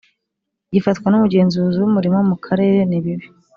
[0.73, 3.27] gifatwa n Umugenzuzi w Umurimo mu Karere nibibi